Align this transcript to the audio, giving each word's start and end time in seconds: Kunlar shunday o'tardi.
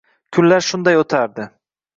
Kunlar 0.37 0.65
shunday 0.69 0.97
o'tardi. 1.03 1.47